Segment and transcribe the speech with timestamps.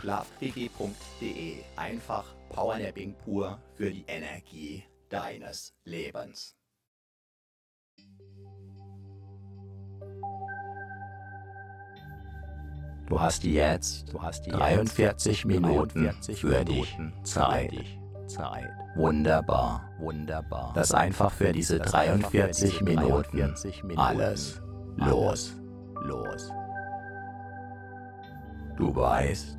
[0.00, 1.56] Schlafquickie.de.
[1.76, 6.56] Einfach Powernapping pur für die Energie deines Lebens.
[13.06, 17.72] Du hast jetzt, du hast 43 Minuten 43 für dich Zeit.
[18.26, 18.70] Zeit.
[18.94, 20.72] Wunderbar, wunderbar.
[20.74, 23.54] Das einfach für diese 43 Minuten
[23.96, 24.62] alles
[24.96, 25.54] los,
[26.02, 26.50] los.
[28.76, 29.58] Du weißt,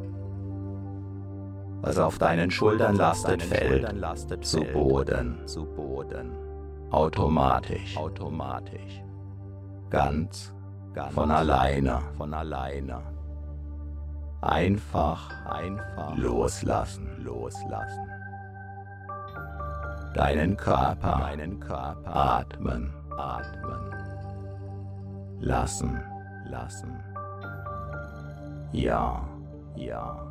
[1.81, 3.87] Was auf deinen Schultern lastet, fällt
[4.43, 5.39] zu Boden.
[6.91, 7.95] Automatisch.
[9.89, 10.53] Ganz
[11.11, 13.01] von alleine, von alleine.
[14.41, 18.07] Einfach, einfach loslassen, loslassen.
[20.13, 23.95] Deinen Körper, deinen Körper atmen, atmen.
[25.39, 26.01] Lassen,
[26.45, 27.03] lassen.
[28.71, 29.21] Ja,
[29.75, 30.30] ja.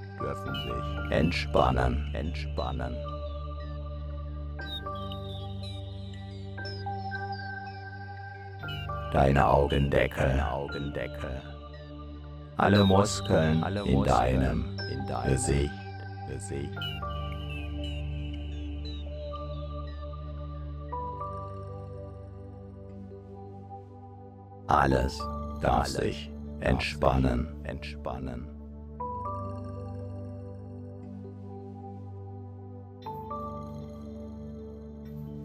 [0.21, 2.95] dürfen sich entspannen, entspannen.
[9.11, 11.41] Deine Augendeckel, Augendeckel
[12.61, 14.77] alle Muskeln in deinem
[15.25, 15.71] Gesicht.
[24.67, 25.19] Alles
[25.61, 28.60] darf sich entspannen, entspannen.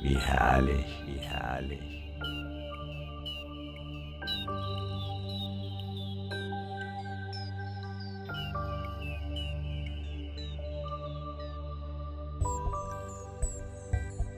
[0.00, 0.86] Wie herrlich.
[1.06, 1.80] Wie herrlich.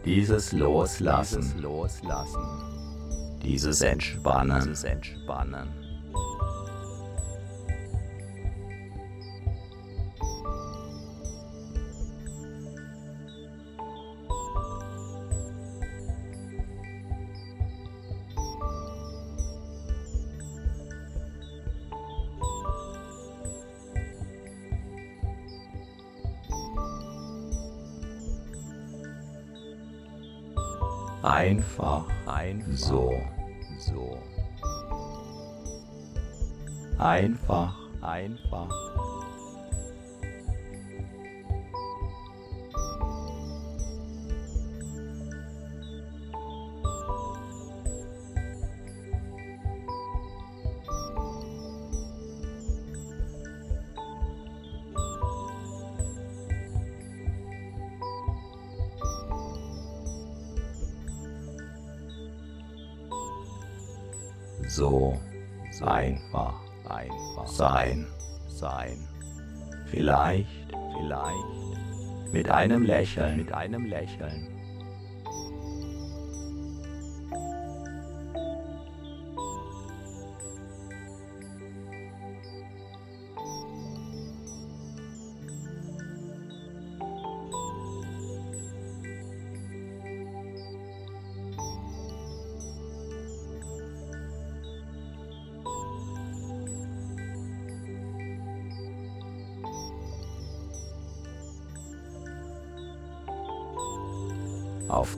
[0.05, 5.90] Dieses Loslassen, Dieses Loslassen, dieses Entspannen dieses Entspannen
[37.01, 37.75] einfach.
[38.03, 38.69] Einfach
[72.51, 74.60] einem Lächeln mit einem Lächeln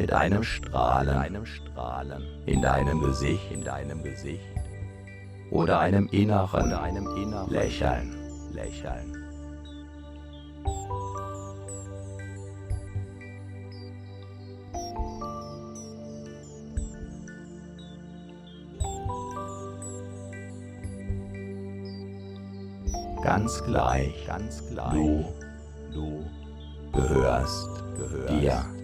[0.00, 4.40] mit einem Strahlen, einem Strahlen in deinem Gesicht, in deinem Gesicht
[5.50, 8.16] oder einem inneren, oder einem inneren Lächeln,
[8.50, 9.14] Lächeln.
[23.22, 24.92] Ganz gleich, ganz gleich.
[24.94, 25.24] Du,
[25.92, 26.24] du
[26.90, 28.79] gehörst, gehörst dir, dir.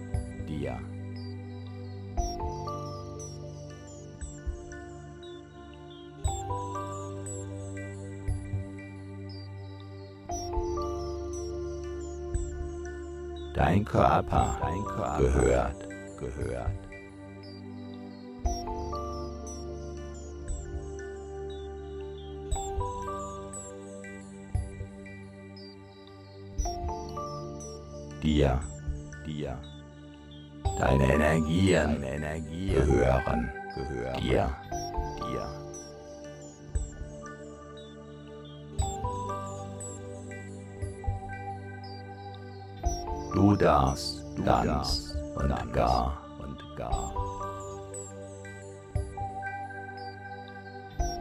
[16.31, 16.71] Gehört,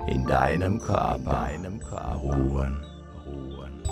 [0.07, 2.21] in deinem Körper, in deinem Körper.
[2.23, 2.85] Ruhen,
[3.27, 3.83] ruhen.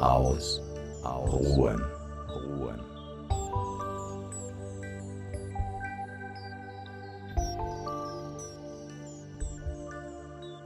[0.00, 0.60] Aus,
[1.02, 1.82] aus, ruhen,
[2.28, 2.88] ruhen.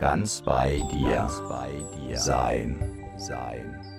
[0.02, 2.18] ganz bei dir, ganz bei dir.
[2.18, 2.76] Sein,
[3.16, 3.91] sein.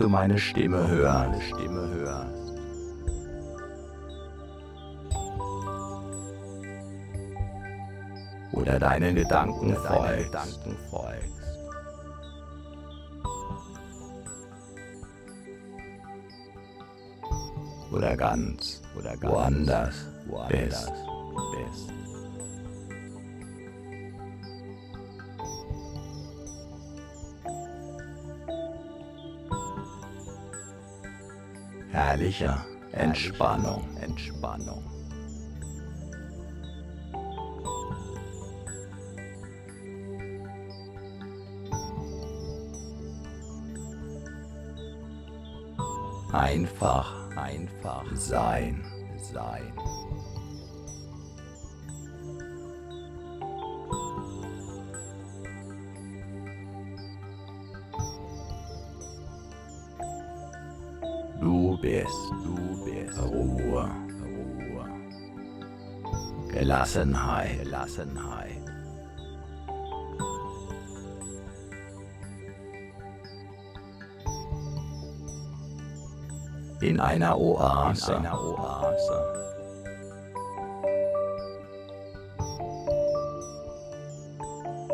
[0.00, 2.38] Du meine Stimme hörst, meine Stimme hörst.
[8.52, 11.38] Oder deinen Gedanken folgst.
[17.90, 19.94] oder ganz oder ganz woanders,
[20.26, 20.87] woanders
[32.28, 34.84] Herrlicher Entspannung, Entspannung.
[46.34, 48.84] Einfach einfach sein,
[49.16, 49.72] sein.
[61.80, 63.90] Bist, du bist Ruhe,
[64.22, 64.88] Ruhe.
[66.52, 68.58] Gelassenheit, Gelassenheit.
[76.80, 78.12] in einer Oase.
[78.12, 79.34] In einer Oase.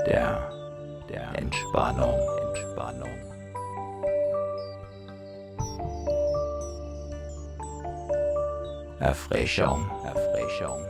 [0.06, 0.50] Der,
[1.08, 2.33] der Entspannung, Entspannung.
[9.04, 10.80] Erfrischung, Erfrischung.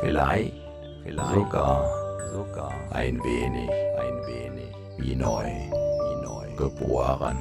[0.00, 0.52] Vielleicht,
[1.04, 1.84] vielleicht sogar,
[2.32, 3.70] sogar ein wenig
[4.98, 7.38] wie neu, wie neu, geboren.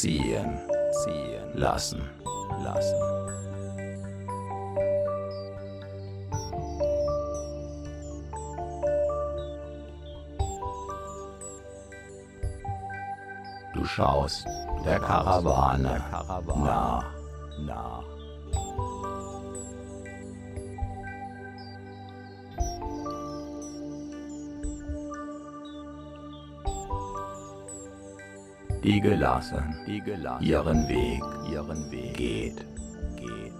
[0.00, 0.58] Ziehen,
[1.02, 2.02] ziehen lassen,
[2.62, 3.16] lassen.
[13.86, 14.44] schaust
[14.84, 17.04] der Karawane nach,
[17.58, 17.95] nach.
[17.95, 17.95] Die
[28.86, 29.74] die gelassen
[30.40, 32.64] ihren Weg, ihren Weg geht,
[33.16, 33.52] geht.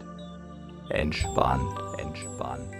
[0.90, 2.76] Entspannt, entspannt.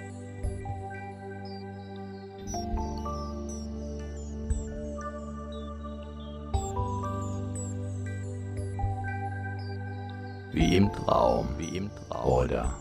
[10.57, 12.33] wie im Traum, wie im Traum.
[12.33, 12.75] Oder,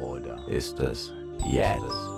[0.00, 1.12] oder ist es
[1.46, 2.17] jetzt?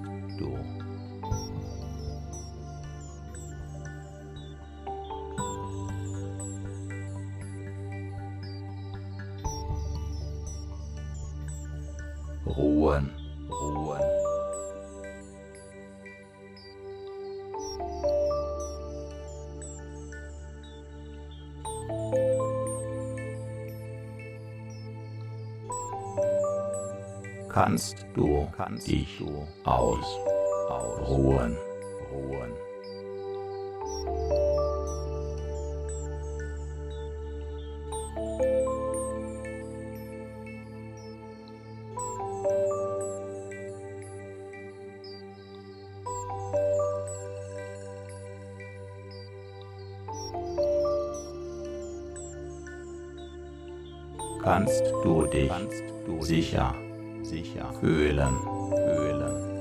[27.71, 30.05] Kannst du, kannst dich du aus
[31.07, 31.55] Ruhen.
[32.11, 32.51] Ruhen.
[54.43, 55.49] Kannst du dich
[56.19, 56.75] sicher,
[57.23, 58.33] sicher fühlen,
[58.69, 59.51] fühlen.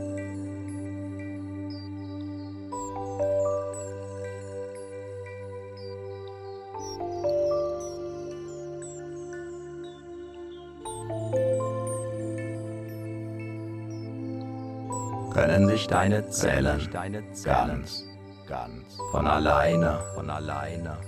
[15.33, 18.05] können sich deine Zellen ganz,
[18.47, 20.99] ganz von alleine, von alleine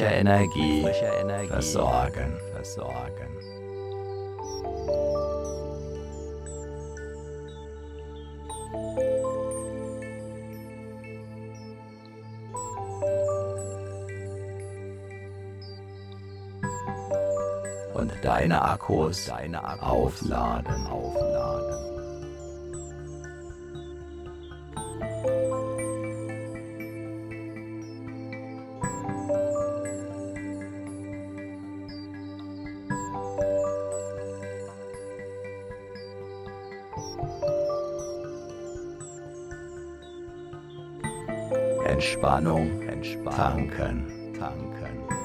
[0.00, 3.30] frischer Energie, versorgen, versorgen.
[18.22, 21.79] deine Akkus, deine Akkus aufladen, aufladen.
[43.10, 44.06] Entspannung, Entspannung,
[44.38, 45.20] tanken, tanken.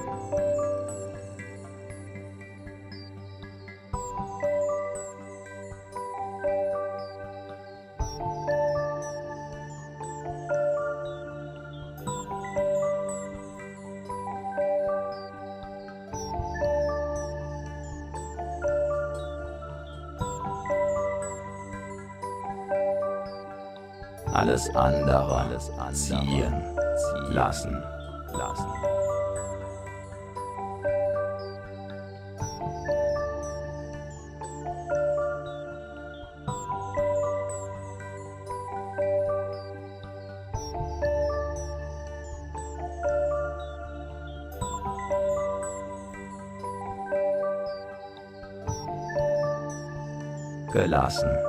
[24.32, 25.94] alles andere, alles andere.
[25.94, 27.82] ziehen, ziehen lassen,
[28.32, 28.66] lassen.
[50.72, 51.45] Gelassen.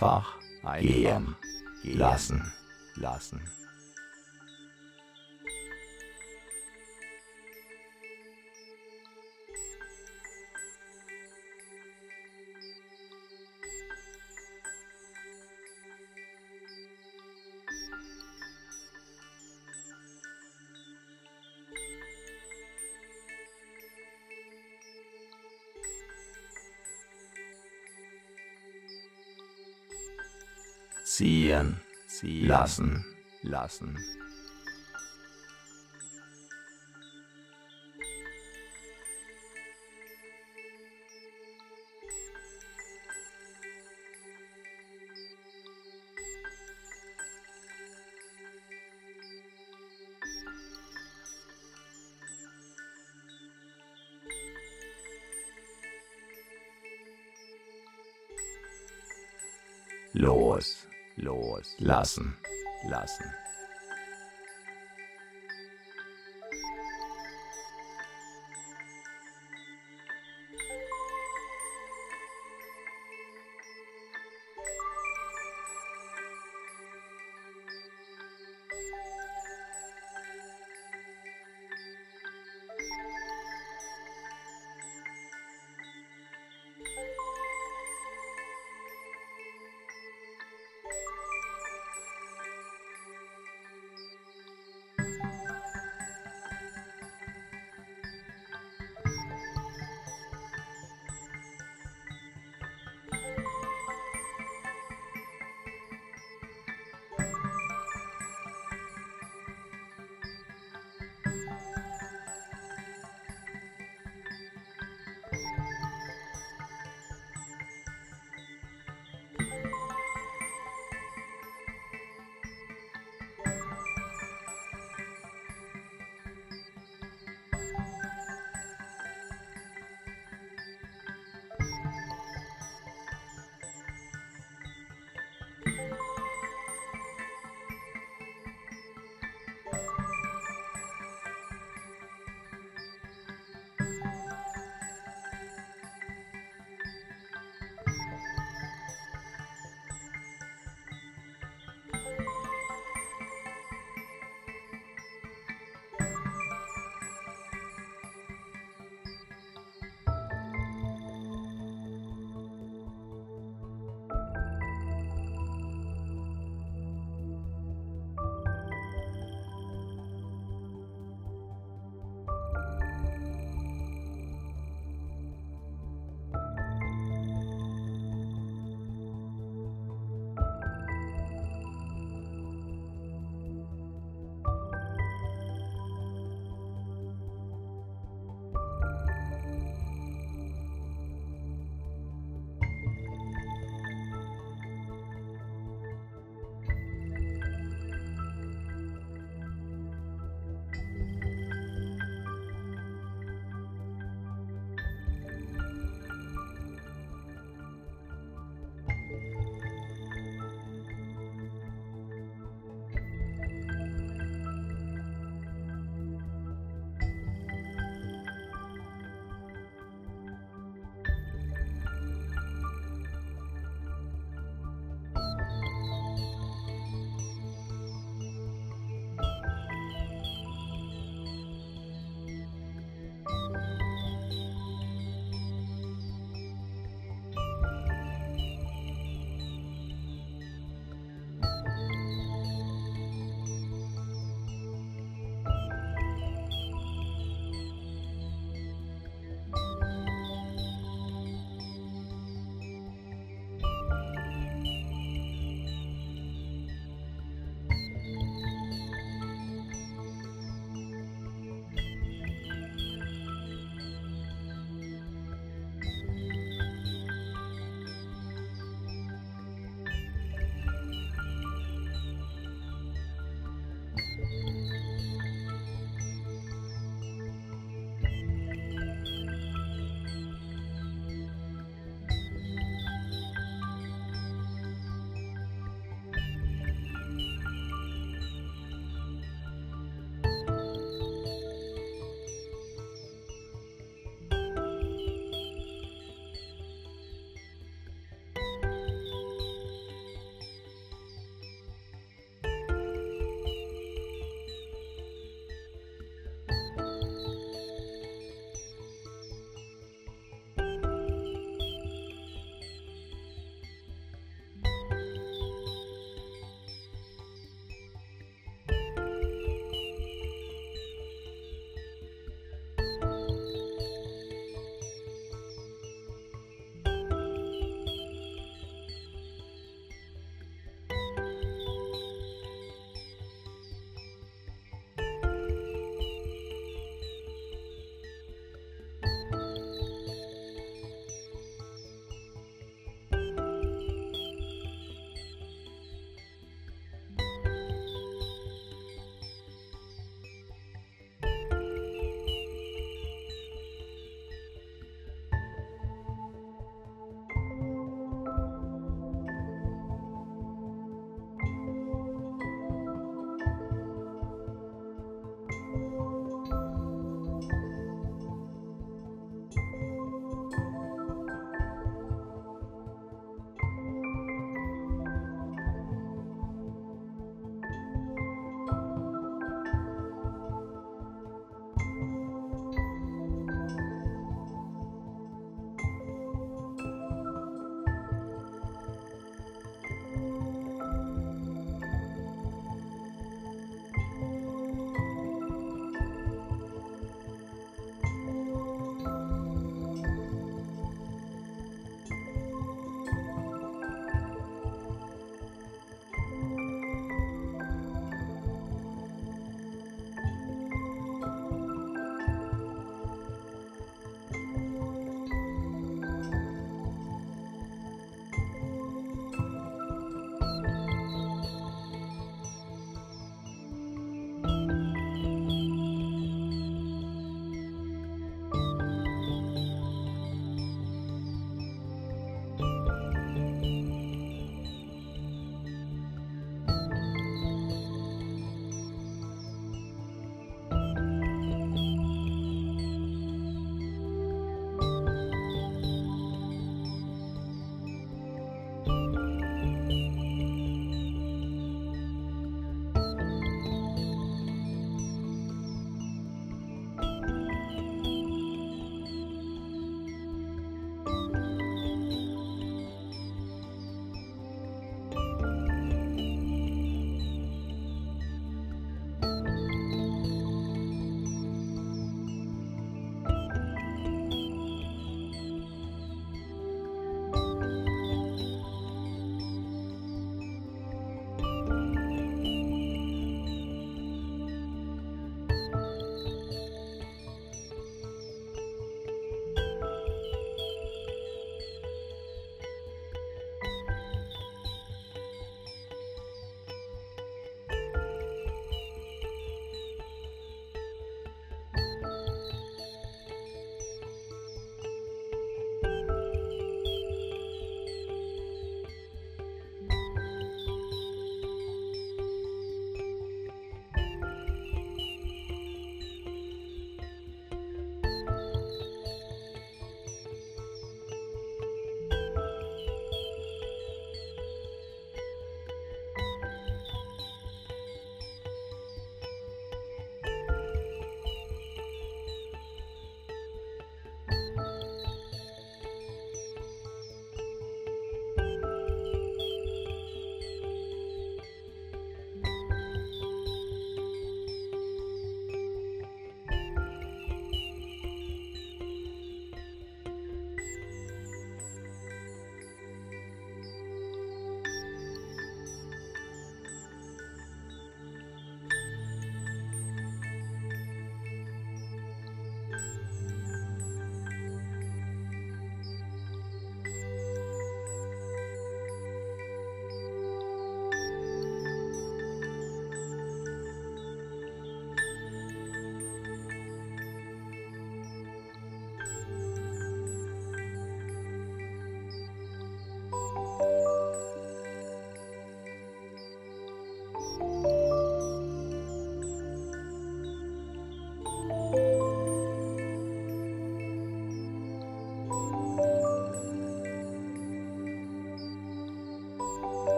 [0.00, 0.38] Einfach,
[0.80, 1.36] gehen.
[1.82, 2.52] lassen,
[2.96, 3.40] lassen.
[31.20, 33.04] Ziehen, ziehen lassen,
[33.42, 33.94] lassen.
[62.00, 62.34] Lassen,
[62.88, 63.49] lassen.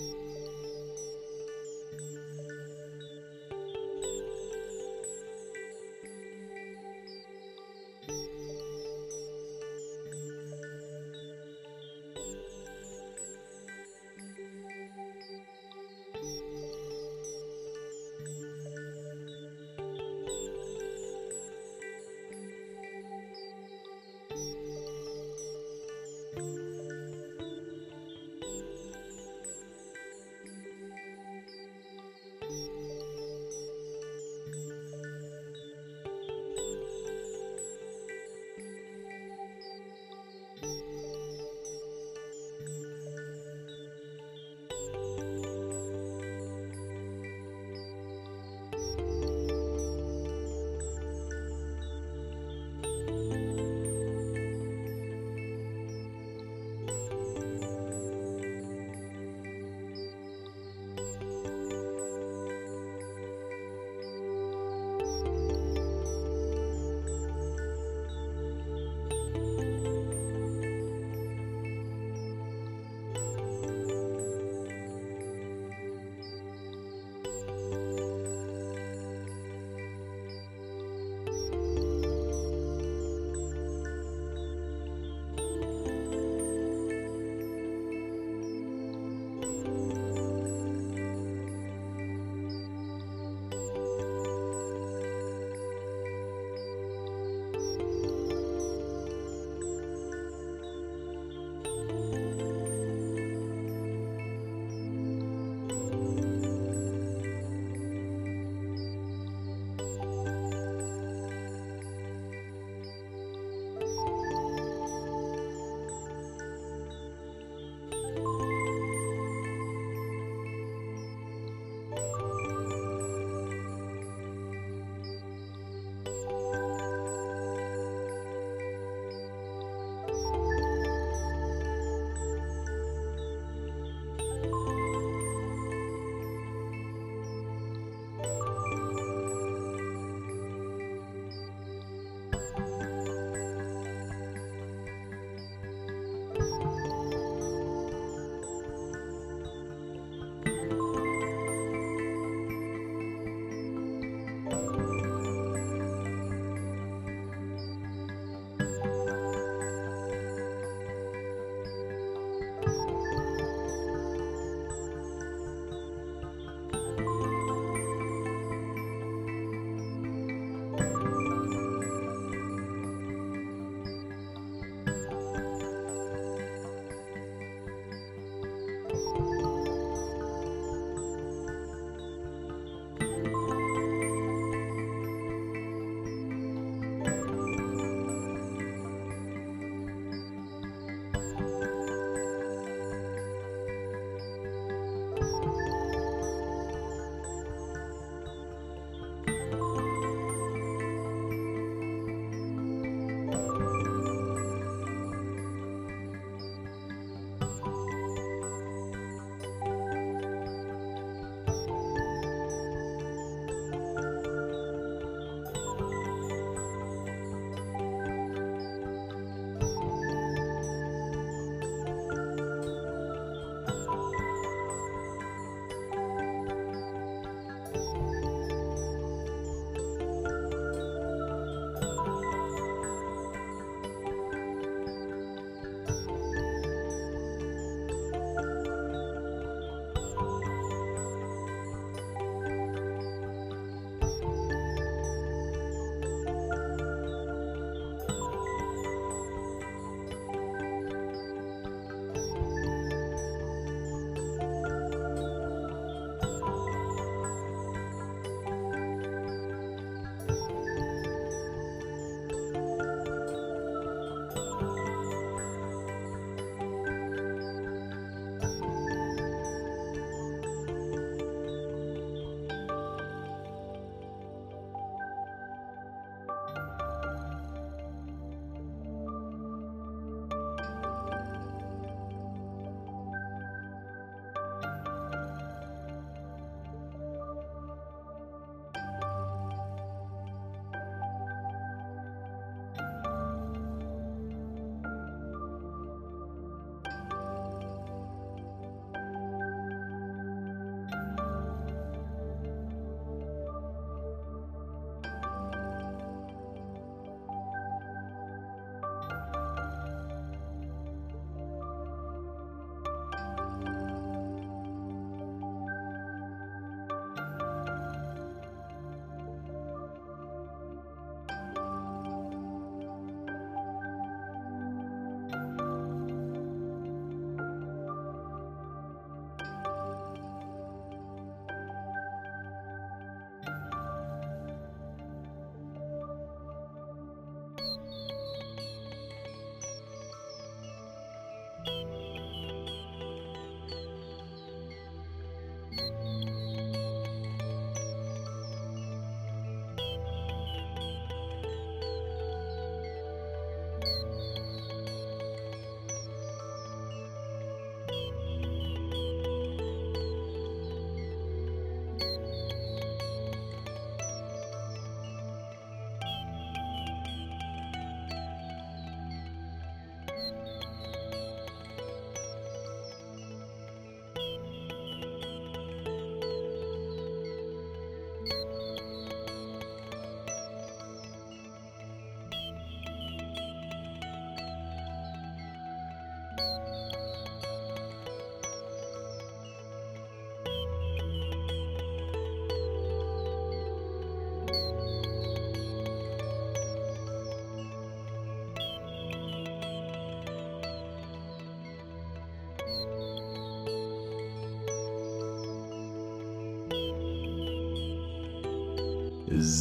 [0.00, 0.29] Christ.